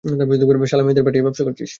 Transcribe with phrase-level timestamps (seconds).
[0.65, 1.69] শালা মেয়েদের পাঠিয়ে ব্যবসা করিস?